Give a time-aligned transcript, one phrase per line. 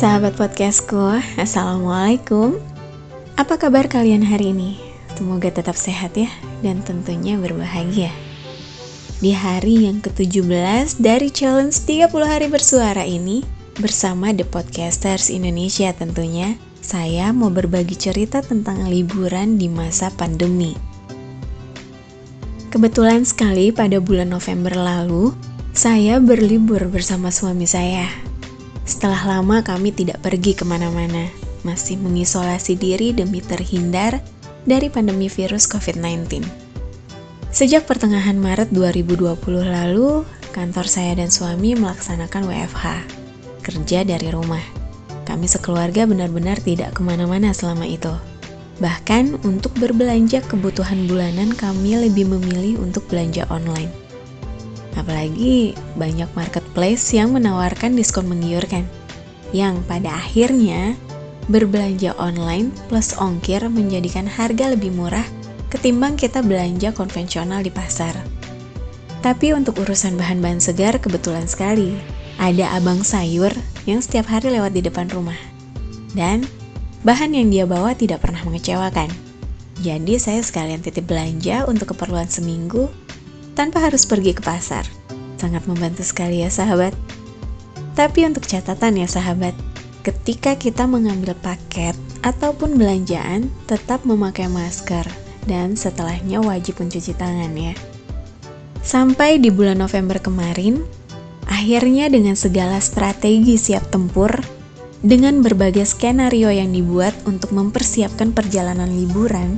[0.00, 2.56] sahabat podcastku, Assalamualaikum.
[3.36, 4.80] Apa kabar kalian hari ini?
[5.12, 6.32] Semoga tetap sehat ya,
[6.64, 8.08] dan tentunya berbahagia.
[9.20, 13.44] Di hari yang ke-17 dari challenge 30 hari bersuara ini
[13.76, 20.80] Bersama The Podcasters Indonesia tentunya Saya mau berbagi cerita tentang liburan di masa pandemi.
[22.72, 25.36] Kebetulan sekali pada bulan November lalu,
[25.76, 28.29] saya berlibur bersama suami saya
[28.84, 31.28] setelah lama kami tidak pergi ke mana-mana,
[31.62, 34.20] masih mengisolasi diri demi terhindar
[34.64, 36.44] dari pandemi virus COVID-19.
[37.50, 39.34] Sejak pertengahan Maret 2020
[39.66, 40.22] lalu,
[40.54, 42.84] kantor saya dan suami melaksanakan WFH,
[43.66, 44.62] kerja dari rumah.
[45.26, 48.10] Kami sekeluarga benar-benar tidak ke mana-mana selama itu.
[48.80, 54.09] Bahkan untuk berbelanja kebutuhan bulanan kami lebih memilih untuk belanja online.
[54.98, 58.86] Apalagi banyak marketplace yang menawarkan diskon menggiurkan.
[59.50, 60.94] Yang pada akhirnya
[61.50, 65.26] berbelanja online plus ongkir menjadikan harga lebih murah
[65.70, 68.14] ketimbang kita belanja konvensional di pasar.
[69.20, 71.94] Tapi untuk urusan bahan-bahan segar kebetulan sekali,
[72.40, 73.52] ada abang sayur
[73.84, 75.36] yang setiap hari lewat di depan rumah.
[76.16, 76.48] Dan
[77.04, 79.12] bahan yang dia bawa tidak pernah mengecewakan.
[79.80, 82.88] Jadi saya sekalian titip belanja untuk keperluan seminggu
[83.54, 84.86] tanpa harus pergi ke pasar.
[85.40, 86.92] Sangat membantu sekali ya sahabat.
[87.96, 89.52] Tapi untuk catatan ya sahabat,
[90.06, 95.04] ketika kita mengambil paket ataupun belanjaan, tetap memakai masker
[95.48, 97.74] dan setelahnya wajib mencuci tangan ya.
[98.80, 100.80] Sampai di bulan November kemarin,
[101.48, 104.32] akhirnya dengan segala strategi siap tempur,
[105.00, 109.56] dengan berbagai skenario yang dibuat untuk mempersiapkan perjalanan liburan,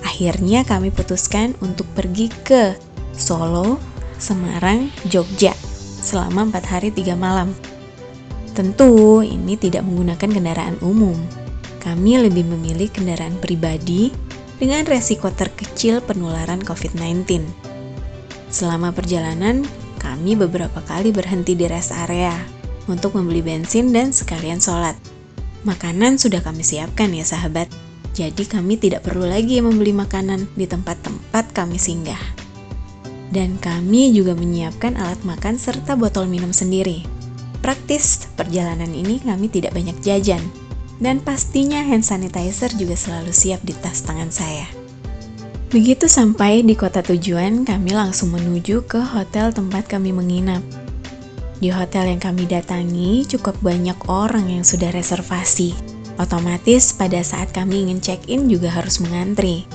[0.00, 2.87] akhirnya kami putuskan untuk pergi ke
[3.18, 3.82] Solo,
[4.22, 5.50] Semarang, Jogja
[5.98, 7.50] selama 4 hari 3 malam.
[8.54, 11.18] Tentu ini tidak menggunakan kendaraan umum.
[11.82, 14.14] Kami lebih memilih kendaraan pribadi
[14.58, 17.42] dengan resiko terkecil penularan COVID-19.
[18.50, 19.66] Selama perjalanan,
[19.98, 22.34] kami beberapa kali berhenti di rest area
[22.86, 24.94] untuk membeli bensin dan sekalian sholat.
[25.66, 27.66] Makanan sudah kami siapkan ya sahabat,
[28.14, 32.37] jadi kami tidak perlu lagi membeli makanan di tempat-tempat kami singgah
[33.32, 37.04] dan kami juga menyiapkan alat makan serta botol minum sendiri.
[37.60, 40.40] Praktis, perjalanan ini kami tidak banyak jajan,
[41.02, 44.66] dan pastinya hand sanitizer juga selalu siap di tas tangan saya.
[45.68, 50.64] Begitu sampai di kota tujuan, kami langsung menuju ke hotel tempat kami menginap.
[51.60, 55.76] Di hotel yang kami datangi, cukup banyak orang yang sudah reservasi.
[56.16, 59.68] Otomatis pada saat kami ingin check-in juga harus mengantri.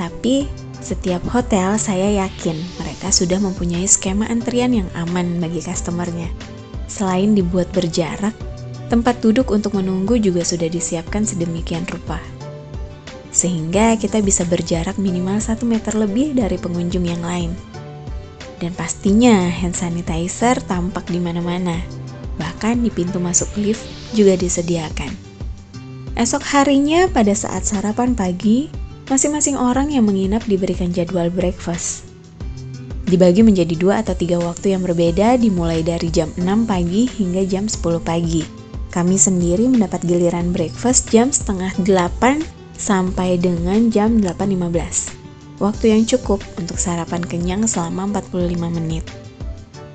[0.00, 0.48] Tapi
[0.84, 6.28] setiap hotel saya yakin mereka sudah mempunyai skema antrian yang aman bagi customernya.
[6.84, 8.36] Selain dibuat berjarak,
[8.92, 12.20] tempat duduk untuk menunggu juga sudah disiapkan sedemikian rupa.
[13.32, 17.56] Sehingga kita bisa berjarak minimal 1 meter lebih dari pengunjung yang lain.
[18.60, 21.80] Dan pastinya hand sanitizer tampak di mana-mana.
[22.36, 25.10] Bahkan di pintu masuk lift juga disediakan.
[26.14, 28.70] Esok harinya pada saat sarapan pagi,
[29.04, 32.08] Masing-masing orang yang menginap diberikan jadwal breakfast.
[33.04, 37.68] Dibagi menjadi dua atau tiga waktu yang berbeda dimulai dari jam 6 pagi hingga jam
[37.68, 38.48] 10 pagi.
[38.88, 42.48] Kami sendiri mendapat giliran breakfast jam setengah 8
[42.80, 45.60] sampai dengan jam 8.15.
[45.60, 49.04] Waktu yang cukup untuk sarapan kenyang selama 45 menit.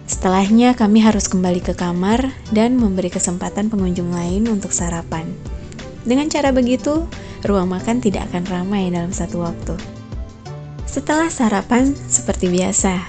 [0.05, 5.25] Setelahnya kami harus kembali ke kamar dan memberi kesempatan pengunjung lain untuk sarapan.
[6.07, 7.03] Dengan cara begitu,
[7.43, 9.75] ruang makan tidak akan ramai dalam satu waktu.
[10.87, 13.03] Setelah sarapan, seperti biasa,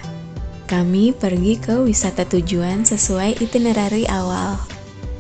[0.67, 4.59] kami pergi ke wisata tujuan sesuai itinerary awal.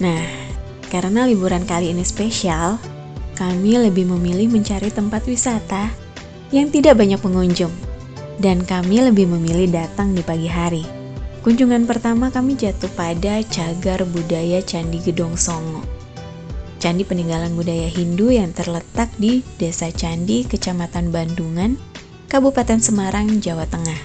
[0.03, 0.27] Nah,
[0.91, 2.77] karena liburan kali ini spesial,
[3.39, 5.89] kami lebih memilih mencari tempat wisata
[6.53, 7.73] yang tidak banyak pengunjung,
[8.43, 10.85] dan kami lebih memilih datang di pagi hari.
[11.41, 16.00] Kunjungan pertama kami jatuh pada cagar budaya Candi Gedong Songo
[16.81, 21.77] candi peninggalan budaya Hindu yang terletak di Desa Candi, Kecamatan Bandungan,
[22.33, 24.01] Kabupaten Semarang, Jawa Tengah.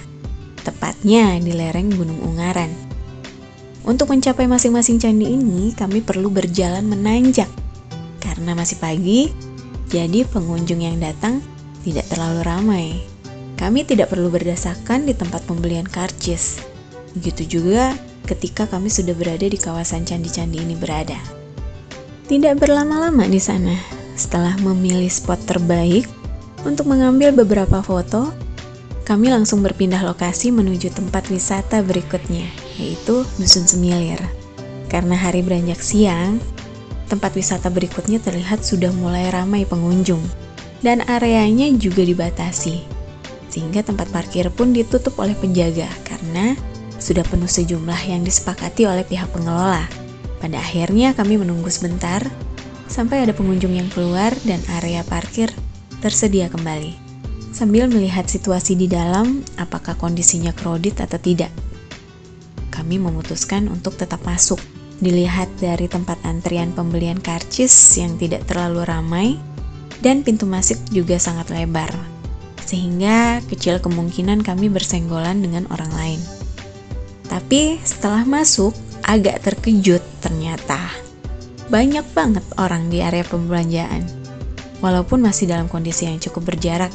[0.60, 2.68] Tepatnya di lereng Gunung Ungaran.
[3.86, 7.48] Untuk mencapai masing-masing candi ini, kami perlu berjalan menanjak.
[8.20, 9.32] Karena masih pagi,
[9.88, 11.40] jadi pengunjung yang datang
[11.86, 12.86] tidak terlalu ramai.
[13.56, 16.60] Kami tidak perlu berdasarkan di tempat pembelian karcis.
[17.14, 17.96] Begitu juga
[18.26, 21.45] ketika kami sudah berada di kawasan candi-candi ini berada.
[22.26, 23.78] Tidak berlama-lama di sana,
[24.18, 26.10] setelah memilih spot terbaik
[26.66, 28.34] untuk mengambil beberapa foto,
[29.06, 32.50] kami langsung berpindah lokasi menuju tempat wisata berikutnya,
[32.82, 34.18] yaitu Dusun Semilir.
[34.90, 36.42] Karena hari beranjak siang,
[37.06, 40.26] tempat wisata berikutnya terlihat sudah mulai ramai pengunjung,
[40.82, 42.82] dan areanya juga dibatasi,
[43.54, 46.58] sehingga tempat parkir pun ditutup oleh penjaga karena
[46.98, 50.05] sudah penuh sejumlah yang disepakati oleh pihak pengelola.
[50.46, 52.22] Pada akhirnya kami menunggu sebentar
[52.86, 55.50] sampai ada pengunjung yang keluar dan area parkir
[55.98, 56.94] tersedia kembali.
[57.50, 61.50] Sambil melihat situasi di dalam, apakah kondisinya kredit atau tidak.
[62.70, 64.62] Kami memutuskan untuk tetap masuk.
[65.02, 69.28] Dilihat dari tempat antrian pembelian karcis yang tidak terlalu ramai,
[69.98, 71.90] dan pintu masuk juga sangat lebar,
[72.62, 76.20] sehingga kecil kemungkinan kami bersenggolan dengan orang lain.
[77.26, 80.90] Tapi setelah masuk, agak terkejut ternyata.
[81.70, 84.02] Banyak banget orang di area pembelanjaan.
[84.82, 86.90] Walaupun masih dalam kondisi yang cukup berjarak,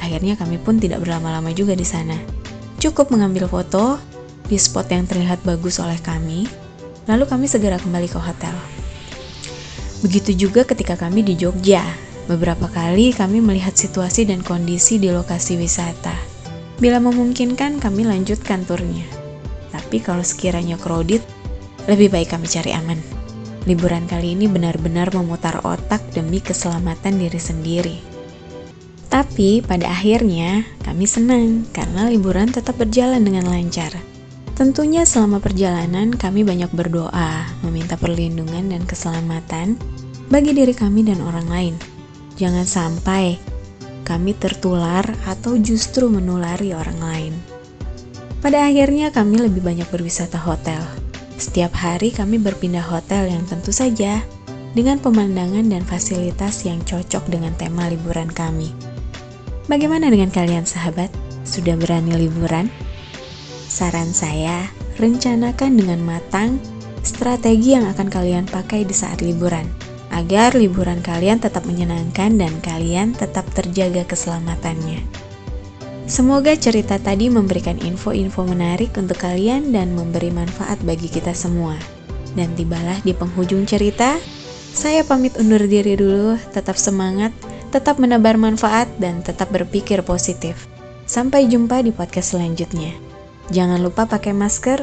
[0.00, 2.16] akhirnya kami pun tidak berlama-lama juga di sana.
[2.80, 4.00] Cukup mengambil foto
[4.48, 6.48] di spot yang terlihat bagus oleh kami,
[7.04, 8.56] lalu kami segera kembali ke hotel.
[10.00, 11.84] Begitu juga ketika kami di Jogja,
[12.30, 16.14] Beberapa kali kami melihat situasi dan kondisi di lokasi wisata.
[16.78, 19.02] Bila memungkinkan, kami lanjutkan turnya.
[19.74, 21.26] Tapi kalau sekiranya kredit,
[21.88, 23.00] lebih baik kami cari aman.
[23.68, 27.96] Liburan kali ini benar-benar memutar otak demi keselamatan diri sendiri.
[29.10, 33.92] Tapi pada akhirnya kami senang karena liburan tetap berjalan dengan lancar.
[34.56, 39.80] Tentunya selama perjalanan kami banyak berdoa, meminta perlindungan dan keselamatan
[40.28, 41.74] bagi diri kami dan orang lain.
[42.38, 43.40] Jangan sampai
[44.06, 47.34] kami tertular atau justru menulari orang lain.
[48.40, 50.80] Pada akhirnya kami lebih banyak berwisata hotel.
[51.40, 54.20] Setiap hari kami berpindah hotel yang tentu saja
[54.76, 58.76] dengan pemandangan dan fasilitas yang cocok dengan tema liburan kami.
[59.64, 61.08] Bagaimana dengan kalian sahabat?
[61.48, 62.68] Sudah berani liburan?
[63.72, 64.68] Saran saya,
[65.00, 66.60] rencanakan dengan matang
[67.00, 69.64] strategi yang akan kalian pakai di saat liburan
[70.12, 75.29] agar liburan kalian tetap menyenangkan dan kalian tetap terjaga keselamatannya.
[76.10, 81.78] Semoga cerita tadi memberikan info-info menarik untuk kalian dan memberi manfaat bagi kita semua.
[82.34, 84.18] Dan tibalah di penghujung cerita,
[84.74, 87.30] saya pamit undur diri dulu, tetap semangat,
[87.70, 90.66] tetap menebar manfaat, dan tetap berpikir positif.
[91.06, 92.90] Sampai jumpa di podcast selanjutnya.
[93.54, 94.82] Jangan lupa pakai masker,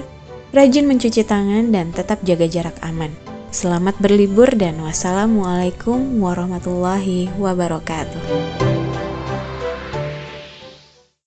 [0.55, 3.11] rajin mencuci tangan, dan tetap jaga jarak aman.
[3.51, 8.66] Selamat berlibur dan wassalamualaikum warahmatullahi wabarakatuh.